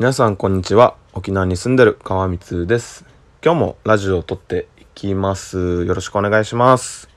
[0.00, 0.96] 皆さんこんにちは。
[1.12, 3.04] 沖縄に住んでる川光です。
[3.44, 5.84] 今日もラジオを撮っていきます。
[5.84, 7.10] よろしくお願いします。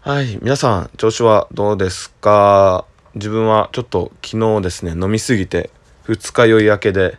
[0.00, 2.84] はい皆さん調子はどうですか？
[3.14, 5.70] 自分はちょっと昨日ですね飲みすぎて
[6.02, 7.16] 二日酔い明けで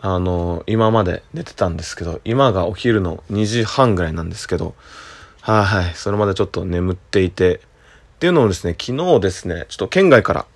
[0.00, 4.74] あの今まで寝てたんですけど今がお昼の2時半ぐらいなんですけど
[5.42, 7.60] はいはいそれまでちょっと眠っていてっ
[8.18, 10.46] ていうのをですね昨日ですねちょっと県外から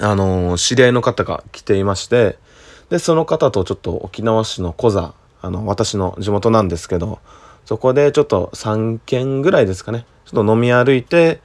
[0.00, 2.38] あの知り合いの方が来ていまして
[2.90, 7.18] でその方とちょっと沖縄市のコザあの私の地元なんですけど
[7.64, 10.06] そこでちょっと3軒ぐらいですかね。
[10.24, 11.40] ちょっと飲み歩いて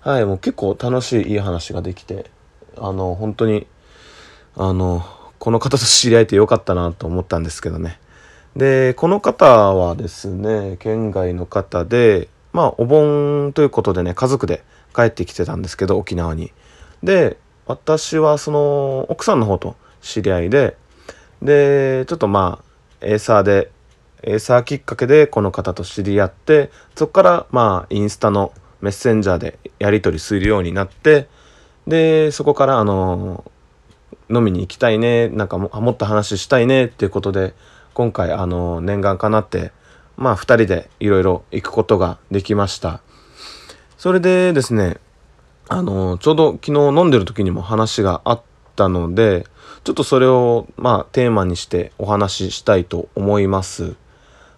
[0.00, 2.30] はいもう結構楽しいいい話ができて
[2.76, 3.66] あの本当に
[4.56, 5.04] あの
[5.38, 7.98] この方と知り合えてよかったなと思ったんですけどね。
[8.56, 14.62] でこの方はですね県外の方でまあお盆ということでね家族で
[14.94, 16.52] 帰ってきてたんですけど沖縄に。
[17.02, 20.76] で私はその奥さんの方と知り合いで
[21.40, 23.70] でちょっとまあエーサーで
[24.22, 31.28] エーサーきっかけでこの方と知り合ってそこからまあインスタのメッセンジャーでやり取りするようになって
[31.86, 33.44] でそこからあの
[34.30, 37.54] 飲みに行きたいねなんかもっと話したいねっていうことで
[37.94, 39.72] 今回あの念願かなって
[40.16, 43.02] まあ2人でいろいろ行くことができました。
[43.98, 44.96] それでですね
[45.68, 48.42] あのちょうど昨日飲んでる時にも話があっ
[48.76, 49.46] たので
[49.84, 53.96] ちょっとそれをまあテーマにしてお話ししたいと思います。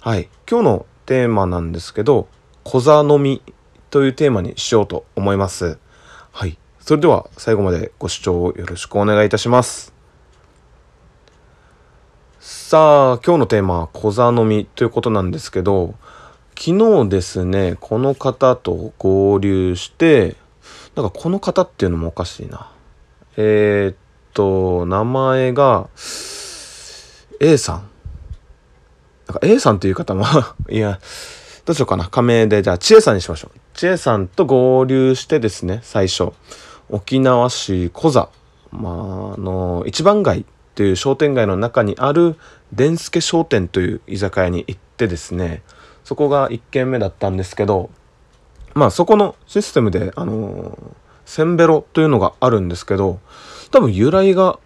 [0.00, 0.28] はい。
[0.48, 2.28] 今日のテーマなんですけど
[2.64, 3.42] 「小座飲み」
[3.90, 5.78] というテーマにしようと思います。
[6.32, 6.58] はい。
[6.80, 9.94] それでは最後までご視聴よろしくお願いいたします。
[12.40, 15.94] さあ今日のテーマは「小座飲み」ということなんですけど
[16.58, 20.36] 昨日ですねこの方と合流して
[20.96, 22.70] なんかこの方っていうのもおかしいな。
[23.36, 23.96] えー、っ
[24.32, 25.88] と、名前が、
[27.40, 27.88] A さん。
[29.26, 30.24] なんか A さんっていう方も
[30.70, 31.00] いや、
[31.64, 32.08] どうしようかな。
[32.08, 33.58] 仮名で、じゃあ、ちえさんにしましょう。
[33.72, 36.32] ちえさんと合流してですね、最初。
[36.90, 38.28] 沖縄市コザ、
[38.70, 38.92] まあ、
[39.34, 42.36] あの、一番街っていう商店街の中にある、
[42.72, 45.62] 伝助商店という居酒屋に行ってですね、
[46.04, 47.90] そこが1軒目だったんですけど、
[48.74, 50.76] まあそこのシステムで、あのー、
[51.24, 53.20] センベロというのがあるんですけど、
[53.70, 54.58] 多分由来が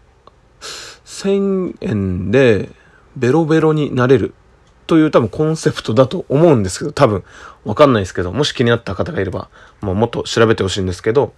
[1.05, 2.71] 1000円で
[3.17, 4.35] ベロベロになれる
[4.87, 7.25] という多分コンセプトだと思うんですけど、多分
[7.65, 9.51] わかんないですけど、もし気になった方がいれば、
[9.83, 11.35] もうもっと調べてほしいんですけど、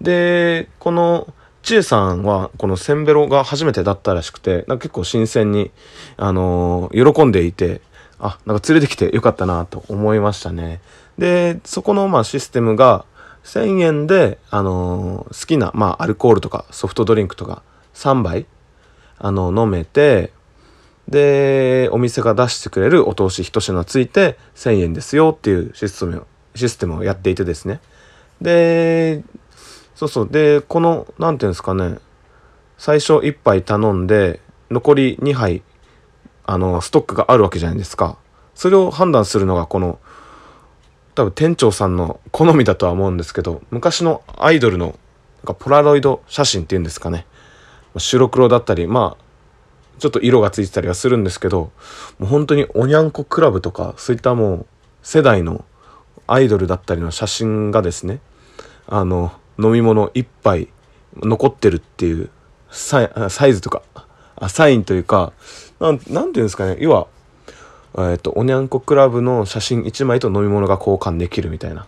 [0.00, 5.70] で、この、ちえさんはこのセンベロが初めてだったらしくて、なんか結構新鮮に、
[6.16, 7.82] あのー、喜んでいて、
[8.24, 10.80] あ、なんか連れてきてよかったなと思いましたね。
[11.18, 13.04] で、そこのまあシステムが
[13.44, 17.62] 1000円で、あのー、好きな、まあ、アルコールとかソフトドリンクとか
[17.92, 18.46] 3杯、
[19.18, 20.32] あの、飲めて、
[21.06, 27.80] で、お店が出してくれるお通し1品ついて1000円ですよっていうシステムを、システムをやっていてですね。
[28.40, 29.22] で、
[29.94, 30.28] そうそう。
[30.30, 31.98] で、この、何ていうんですかね、
[32.78, 35.62] 最初1杯頼んで、残り2杯、
[36.46, 38.16] あの、ストックがあるわけじゃないですか。
[38.54, 39.98] それを判断するのがこの
[41.14, 44.94] 多分店長さんの好みだとは思うんですけど昔のアイドルのなん
[45.46, 47.26] かポラロイド写真っていうんですかね
[47.96, 49.24] 白黒だったりまあ
[50.00, 51.70] ちょっと色がついてたりはするんですけど
[52.18, 54.66] もう本当におにゃんこクラブとかそういったもう
[55.02, 55.64] 世代の
[56.26, 58.20] アイドルだったりの写真がですね
[58.86, 60.68] あの飲み物1杯
[61.16, 62.30] 残ってるっていう
[62.70, 63.02] サ
[63.46, 63.82] イズとか
[64.48, 65.32] サインというか
[65.92, 67.06] なんていうんですかね要は
[67.96, 71.86] えっ、と、おにゃんこクラブの写真1枚と飲み物が交換できるみたいな。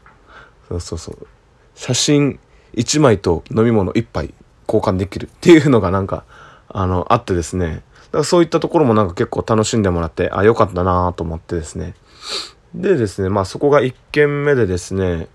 [0.69, 1.27] そうそうそう。
[1.75, 2.39] 写真
[2.75, 4.33] 1枚と飲み物1杯
[4.69, 6.25] 交換できるっていうのがなんか、
[6.69, 7.67] あの、あってですね。
[7.67, 7.73] だ
[8.13, 11.95] からそういったところもなんか結構楽しんでもらって、あ、よかったなと思ってですね。
[12.73, 15.27] でですね、まあそこが1軒目でですね、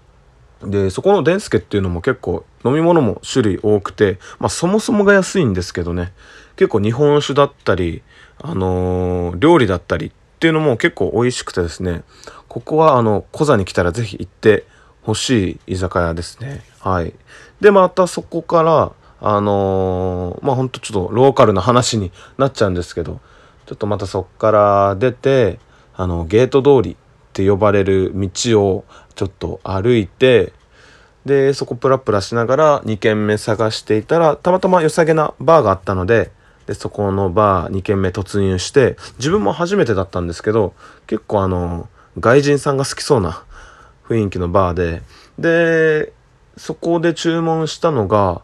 [0.63, 6.13] で、そこのデンスケっていうのも結構飲み物も種類多くて、まあそもそもが安いんですけどね、
[6.55, 8.03] 結構日本酒だったり、
[8.43, 12.03] あのー、料理だったりっていうのも結構美味しくてですね、
[12.47, 14.65] ここはあの、コザに来たらぜひ行って
[15.03, 16.63] ほしい居酒屋ですね。
[16.79, 17.13] はい。
[17.59, 18.91] で、またそこから、
[19.21, 23.19] あのー、まあほんとちょっとローカルな話になっちゃうんですけど、
[23.67, 25.59] ちょっとまたそこから出て、
[25.95, 26.97] あの、ゲート通りっ
[27.33, 28.29] て呼ばれる道
[28.63, 28.85] を
[29.15, 30.53] ちょっと歩いて、
[31.25, 36.31] で、そこプラプラしながら2軒目探していたら、たまたま良さげなバーがあったので、
[36.67, 40.73] でそこのバー2軒目突入して自分も初めてだったんですけど
[41.07, 43.43] 結構あの外人さんが好きそうな
[44.07, 45.01] 雰囲気のバーで
[45.39, 46.13] で
[46.57, 48.41] そこで注文したのが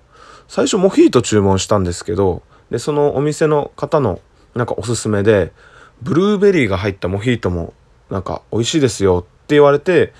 [0.48, 4.19] 最初モヒート注文したんですけどで、そのお店の方の
[4.56, 5.52] なんかおすすめで、
[6.02, 7.74] ブルーベリーが入ったモヒートも
[8.10, 10.14] なんか美味しいですよって言われて、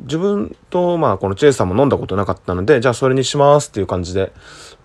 [0.00, 4.32] 自分とまあこのチェイさんも飲んだことなかったので、じゃあそれにしますっていう感じで、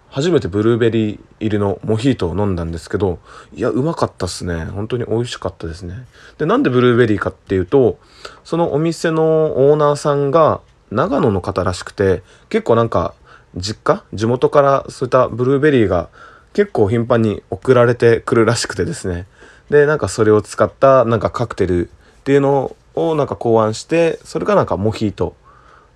[0.10, 3.20] 初めてブルーベリー入りのモヒートを飲んだんですけど、
[3.56, 4.66] いや、うまかったっすね。
[4.66, 6.06] 本当に美味しかったですね。
[6.38, 8.00] で、なんでブルーベリーかっていうと、
[8.44, 10.62] そのお店のオーナーさんが
[10.92, 13.14] 長野の方らしくて、結構なんか、
[13.56, 14.04] 実家？
[14.14, 16.10] 地元からそういったブルーベリーが
[16.54, 19.28] 結構頻繁に送られてくるらしくてですね。
[19.70, 21.92] で、なんかそれを使ったなんかカクテルっ
[22.24, 25.36] ていうのをなんか考案して、それがなんかモヒート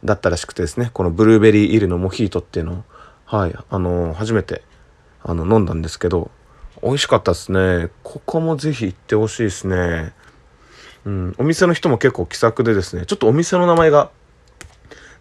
[0.04, 0.90] だったらしくてですね。
[0.94, 2.84] このブルーベリー入りのモヒートっていうのを
[3.26, 4.62] はい、あの初めて
[5.24, 6.30] あの飲んだんですけど
[6.82, 7.90] 美味しかったですね。
[8.04, 10.14] ここもぜひ行ってほしいですね。
[11.06, 13.06] うんお店の人も結構気さくでですね。
[13.06, 14.12] ちょっとお店の名前が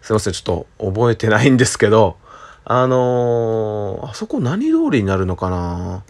[0.01, 2.17] すいませんちょっと覚えてないんですけど
[2.65, 6.03] あのー、あそこ何通りになるのかな。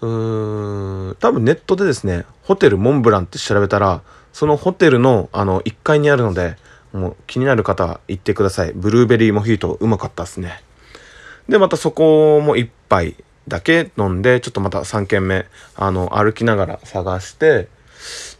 [0.00, 4.02] うーん多分ネットでですねホテルモンブランって調べたら
[4.32, 6.56] そのホテルのあの1階にあるので
[6.92, 8.72] もう気になる方は行ってください。
[8.74, 10.62] ブルーベリーモヒートうまかったですね。
[11.48, 13.16] で、またそこも一杯
[13.48, 15.46] だけ飲んで、ちょっとまた3軒目、
[15.76, 17.68] あの、歩きながら探して、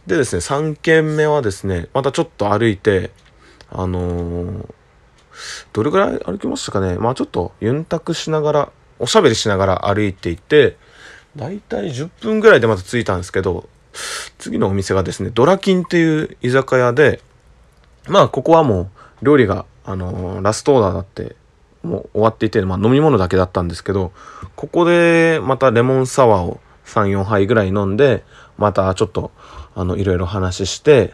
[0.07, 3.11] でですね、3軒目はですね、またちょっと歩いて、
[3.71, 4.65] あのー、
[5.73, 6.97] どれぐらい歩きましたかね？
[6.97, 10.77] まあちょっとユンタクしながら、おしゃべりしながら歩いていて、
[11.35, 13.69] だいたい10分ぐらいでまた着いたんですけど、
[14.37, 17.21] 次のお店がですね、ドラキンっていう居酒屋で、
[18.07, 18.89] まあここはも
[19.21, 21.35] う料理が、あのー、ラストオーダーだって
[21.83, 24.11] もう終わっていて、まあ、飲み物だけだったんですけど、
[24.55, 28.23] ここでまたレモンサワーを3、4杯ぐらい飲んで、
[28.57, 29.31] またちょっと、
[29.75, 31.13] あの、いろいろ話して、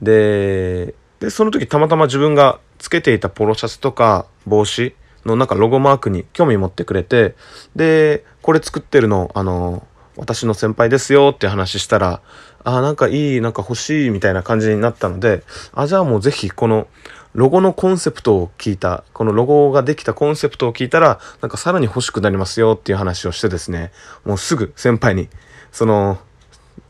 [0.00, 4.94] で、で、その時たまたま自分がつけていたポロシャツとか帽子
[5.24, 7.36] のなんかロゴマークに興味持ってくれて、
[7.76, 9.86] で、これ作ってるの、あの、
[10.22, 12.20] 私の先輩ですよって話したら、
[12.62, 15.42] あ、なんかいい、なんか欲しいみたいな感じになったので、
[15.72, 16.86] あ、じゃあもうぜひこの
[17.34, 23.90] ロゴのコンセプトを聞いた、このロゴができたコンセプトを聞いたら、なんかさらに欲しくなりますよっていう話をしてですね、
[24.24, 25.28] もうすぐ先輩に、
[25.72, 26.18] その、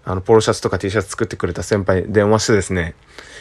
[0.04, 2.94] あの、ポロシャツとか T シャツ作ってくれた先輩に電話してですね、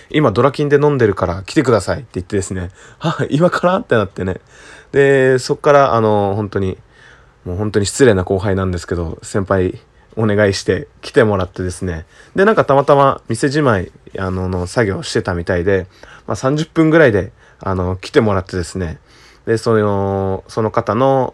[0.10, 3.76] 今ドラキンで飲んでるから来てくださいって言ってですね、あ、今から？
[3.78, 4.40] ってなってね。
[4.94, 6.78] で、そっからあの、本当に、
[7.46, 9.80] もう本当に失礼な後輩なんですけど、先輩
[10.16, 12.06] お願いして来てもらってですね。
[12.36, 15.88] で、なんかたまたま店じまい、あの、の作業してたみたいで、
[16.28, 19.00] まあ、30分ぐらいで、あの、来てもらってですね。
[19.46, 21.34] で、その、その方の、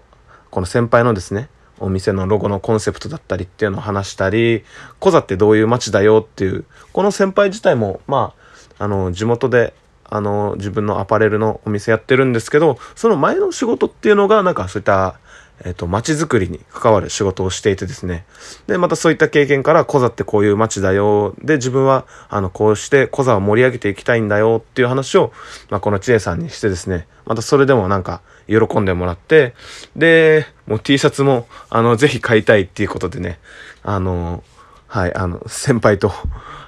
[0.49, 1.49] この先輩のですね、
[1.79, 4.63] お店のロゴのコンセプトだったりっていうのを話したり、
[4.99, 8.33] コザってどういう街だよっていう、この先輩自体も、ま
[8.79, 9.73] あ、あの、地元で、
[10.09, 15.19] あの、自分のアパレルのお店やってるんですけど、その前の仕事っていうのが、なんかそういった、
[15.63, 18.25] えっ、ー、と、街づくりに関わる仕事をしていてですね。
[18.67, 21.33] で、またそういった経験から、コザってこういう街だよ。
[21.41, 25.33] で、自分は、あの、こうしてコザを盛り上げていきたいんだよっていう話を、
[25.69, 27.07] まあ、この知恵さんにしてですね。
[27.25, 29.55] またそれでもなんか、喜んでもらって、
[29.95, 33.39] で、もう T シャツも、あの、ぜひ買いたいっていうことでね、
[33.83, 34.43] あの、
[34.87, 36.13] はい、あの、先輩と、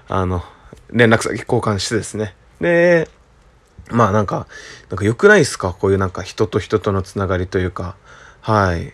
[0.08, 0.44] あの、
[0.92, 2.36] 連絡先交換してですね。
[2.60, 3.08] で、
[3.92, 4.48] まあなんか、
[4.90, 5.74] なんか良くないですか？
[5.74, 7.96] こういうなんか人と人とのつながりというか、
[8.42, 8.94] はい。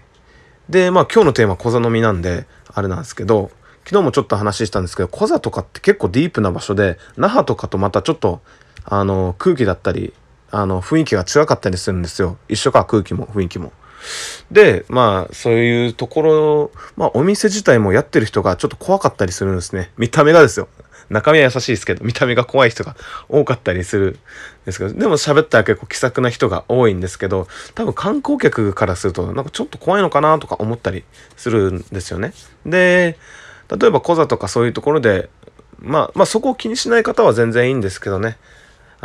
[0.70, 3.52] で、まあ今日のテーマ、小座飲みなんで、あれなんですけど、
[3.86, 8.42] 昨日もちょっと話したんですけど、小座とかって結構ディープな場所で、那覇とかとまたちょっと、
[8.84, 10.14] あの、空気だったり、
[10.52, 12.38] あの、雰囲気が違かったりするんですよ。
[12.50, 13.72] 一緒か、空気も、雰囲気も。
[14.52, 19.92] で、まあ、そういうところ、まあ、お店自体もやってる人がちょっと怖かったりするんですね。
[19.98, 20.68] 見た目がですよ。
[21.10, 22.96] 中身は優しいですけど、見た目が怖い人が
[23.30, 24.18] 多かったりするん
[24.66, 31.04] ですけど、でも喋ったら結構気さくな人が多いんですけど、多分観光客からすると、なんかちょっと怖いのかなとか思ったり
[31.38, 32.34] するんですよね。
[32.66, 33.18] で、
[33.70, 35.30] 例えばコザとかそういうところで、
[35.80, 38.38] まあ、まあそこを気にしない方は全然いいんですけどね。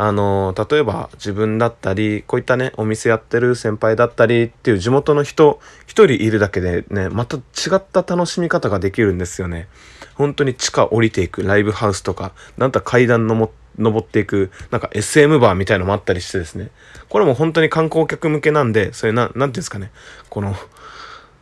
[0.03, 7.41] あの例えば自分だったりこういったねお店やってる先輩だったりっていう地元の人一人いるだけでねまた違
[7.75, 9.67] った楽しみ方ができるんですよね。
[10.15, 16.71] 本当に地下降りていくライブハウスとかなんか階段の登っていくなんか SM バーみたいのもあったりしてですね
[17.07, 19.91] これも本当に観光客向けなんでそれな何ていうんですかね
[20.31, 20.55] この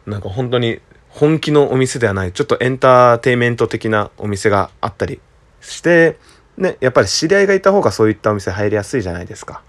[0.05, 5.21] なんか本当に本気のお店ではないちょっとエンターテイメント的なお店があったり
[5.61, 6.17] して
[6.59, 9.61] ね、やっぱり知り合いがいた方がそういったお店入りやすいじゃないですか。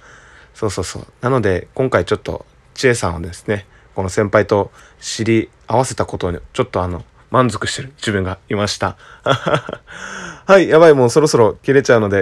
[0.54, 1.06] そうそうそう。
[1.20, 2.44] なので、今回ちょっと、
[2.74, 8.96] 知恵さんをですね、この先輩と知り合わせたことに、ちょっとあの、満足してる自分がいました。
[9.22, 12.18] はい、やばい、もうそろそろ切れちゃうので、